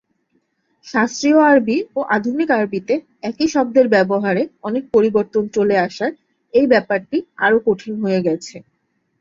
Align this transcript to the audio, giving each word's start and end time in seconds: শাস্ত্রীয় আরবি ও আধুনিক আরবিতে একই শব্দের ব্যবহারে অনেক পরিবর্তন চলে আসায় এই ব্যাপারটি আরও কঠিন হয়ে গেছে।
শাস্ত্রীয় 0.87 1.39
আরবি 1.49 1.77
ও 1.95 2.09
আধুনিক 2.15 2.49
আরবিতে 2.51 2.93
একই 3.23 3.47
শব্দের 3.47 3.87
ব্যবহারে 3.87 4.43
অনেক 4.63 4.83
পরিবর্তন 4.95 5.43
চলে 5.55 5.75
আসায় 5.79 6.13
এই 6.53 6.65
ব্যাপারটি 6.67 7.17
আরও 7.45 7.57
কঠিন 7.67 7.93
হয়ে 8.03 8.19
গেছে। 8.27 8.55